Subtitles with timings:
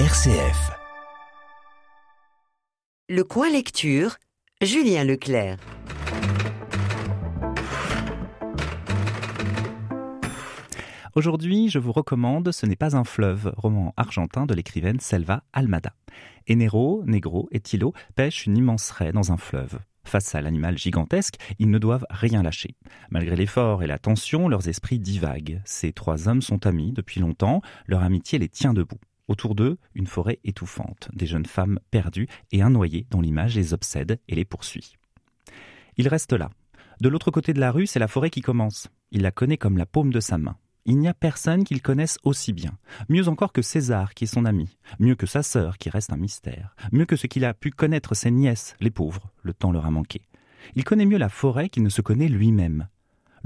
[0.00, 0.72] RCF.
[3.08, 4.16] Le coin lecture,
[4.60, 5.58] Julien Leclerc.
[11.14, 15.94] Aujourd'hui, je vous recommande Ce n'est pas un fleuve, roman argentin de l'écrivaine Selva Almada.
[16.50, 19.78] Enero, Negro et Tilo pêchent une immense raie dans un fleuve.
[20.02, 22.74] Face à l'animal gigantesque, ils ne doivent rien lâcher.
[23.10, 25.62] Malgré l'effort et la tension, leurs esprits divaguent.
[25.64, 28.98] Ces trois hommes sont amis depuis longtemps, leur amitié les tient debout.
[29.28, 33.72] Autour d'eux, une forêt étouffante, des jeunes femmes perdues et un noyé dont l'image les
[33.72, 34.96] obsède et les poursuit.
[35.96, 36.50] Ils restent là.
[37.00, 38.88] De l'autre côté de la rue, c'est la forêt qui commence.
[39.10, 40.56] Il la connaît comme la paume de sa main.
[40.86, 42.76] Il n'y a personne qu'il connaisse aussi bien.
[43.08, 44.76] Mieux encore que César, qui est son ami.
[44.98, 46.76] Mieux que sa sœur, qui reste un mystère.
[46.92, 49.30] Mieux que ce qu'il a pu connaître ses nièces, les pauvres.
[49.42, 50.20] Le temps leur a manqué.
[50.74, 52.88] Il connaît mieux la forêt qu'il ne se connaît lui-même.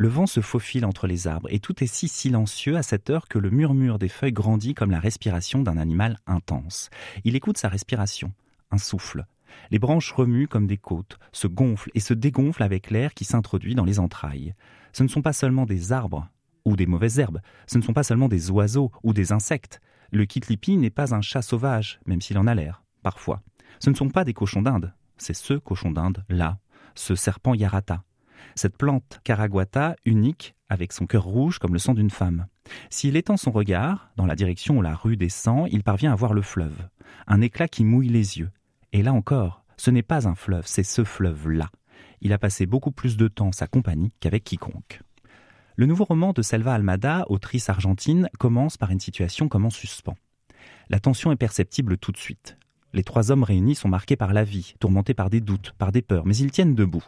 [0.00, 3.26] Le vent se faufile entre les arbres et tout est si silencieux à cette heure
[3.26, 6.88] que le murmure des feuilles grandit comme la respiration d'un animal intense.
[7.24, 8.32] Il écoute sa respiration,
[8.70, 9.26] un souffle.
[9.72, 13.74] Les branches remuent comme des côtes, se gonflent et se dégonflent avec l'air qui s'introduit
[13.74, 14.54] dans les entrailles.
[14.92, 16.28] Ce ne sont pas seulement des arbres,
[16.64, 17.40] ou des mauvaises herbes.
[17.66, 19.80] Ce ne sont pas seulement des oiseaux ou des insectes.
[20.12, 23.42] Le kitlipi n'est pas un chat sauvage, même s'il en a l'air, parfois.
[23.80, 24.94] Ce ne sont pas des cochons d'Inde.
[25.16, 26.58] C'est ce cochon d'Inde, là,
[26.94, 28.04] ce serpent yarata.
[28.54, 32.46] Cette plante caraguata, unique, avec son cœur rouge comme le sang d'une femme.
[32.90, 36.34] S'il étend son regard, dans la direction où la rue descend, il parvient à voir
[36.34, 36.76] le fleuve.
[37.26, 38.50] Un éclat qui mouille les yeux.
[38.92, 41.70] Et là encore, ce n'est pas un fleuve, c'est ce fleuve-là.
[42.20, 45.00] Il a passé beaucoup plus de temps sa compagnie qu'avec quiconque.
[45.76, 50.16] Le nouveau roman de Selva Almada, autrice argentine, commence par une situation comme en suspens.
[50.90, 52.58] La tension est perceptible tout de suite.
[52.94, 56.02] Les trois hommes réunis sont marqués par la vie, tourmentés par des doutes, par des
[56.02, 57.04] peurs, mais ils tiennent debout.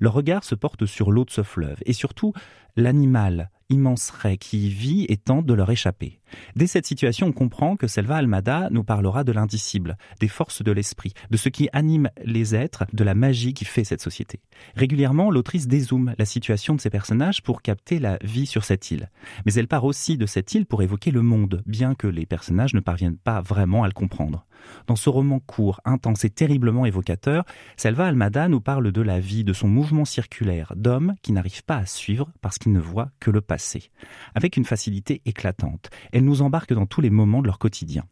[0.00, 2.32] Leur regard se porte sur l'eau de ce fleuve, et surtout
[2.76, 6.20] l'animal, immense raie qui y vit et tente de leur échapper.
[6.56, 10.72] Dès cette situation, on comprend que Selva Almada nous parlera de l'indicible, des forces de
[10.72, 14.40] l'esprit, de ce qui anime les êtres, de la magie qui fait cette société.
[14.76, 19.10] Régulièrement, l'autrice dézoome la situation de ces personnages pour capter la vie sur cette île.
[19.46, 22.74] Mais elle part aussi de cette île pour évoquer le monde, bien que les personnages
[22.74, 24.46] ne parviennent pas vraiment à le comprendre.
[24.86, 27.44] Dans ce roman court, intense et terriblement évocateur,
[27.76, 31.76] Selva Almada nous parle de la vie, de son mouvement circulaire, d'hommes qui n'arrivent pas
[31.76, 33.90] à suivre parce qu'ils ne voient que le passé.
[34.34, 38.04] Avec une facilité éclatante, elle nous embarque dans tous les moments de leur quotidien.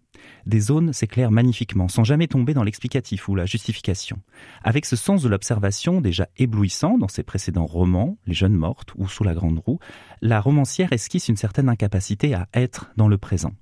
[0.46, 4.18] Des zones s'éclairent magnifiquement, sans jamais tomber dans l'explicatif ou la justification.
[4.62, 9.08] Avec ce sens de l'observation déjà éblouissant dans ses précédents romans, Les Jeunes Mortes ou
[9.08, 9.78] Sous la Grande Roue,
[10.20, 13.52] la romancière esquisse une certaine incapacité à être dans le présent.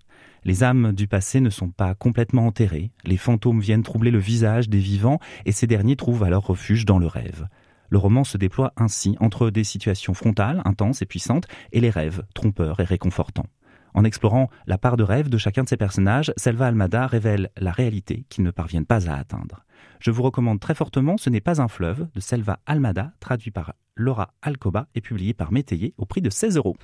[0.44, 4.70] Les âmes du passé ne sont pas complètement enterrées, les fantômes viennent troubler le visage
[4.70, 7.46] des vivants et ces derniers trouvent alors refuge dans le rêve.
[7.90, 12.22] Le roman se déploie ainsi entre des situations frontales, intenses et puissantes, et les rêves,
[12.34, 13.46] trompeurs et réconfortants.
[13.94, 17.72] En explorant la part de rêve de chacun de ces personnages, Selva Almada révèle la
[17.72, 19.64] réalité qu'ils ne parviennent pas à atteindre.
[19.98, 23.74] Je vous recommande très fortement Ce n'est pas un fleuve de Selva Almada, traduit par
[23.96, 26.76] Laura Alcoba et publié par Métayer au prix de 16 euros.